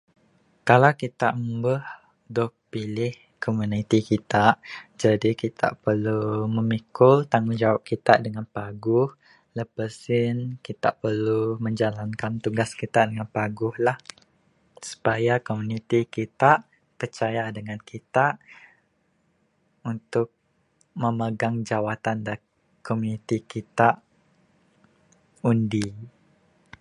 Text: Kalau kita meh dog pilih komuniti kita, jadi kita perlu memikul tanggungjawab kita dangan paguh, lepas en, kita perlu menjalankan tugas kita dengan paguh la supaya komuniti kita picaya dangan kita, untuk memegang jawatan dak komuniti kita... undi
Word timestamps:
Kalau 0.67 0.91
kita 1.03 1.27
meh 1.61 1.83
dog 2.35 2.51
pilih 2.71 3.13
komuniti 3.43 3.97
kita, 4.11 4.45
jadi 5.01 5.29
kita 5.43 5.67
perlu 5.83 6.23
memikul 6.57 7.15
tanggungjawab 7.31 7.81
kita 7.91 8.13
dangan 8.23 8.47
paguh, 8.57 9.05
lepas 9.57 9.93
en, 10.21 10.37
kita 10.67 10.89
perlu 11.03 11.39
menjalankan 11.65 12.33
tugas 12.43 12.69
kita 12.81 13.01
dengan 13.09 13.27
paguh 13.35 13.73
la 13.85 13.93
supaya 14.89 15.33
komuniti 15.47 15.99
kita 16.15 16.51
picaya 16.99 17.43
dangan 17.55 17.77
kita, 17.91 18.25
untuk 19.91 20.27
memegang 21.01 21.55
jawatan 21.69 22.17
dak 22.27 22.41
komuniti 22.87 23.37
kita... 23.53 23.89
undi 25.49 25.85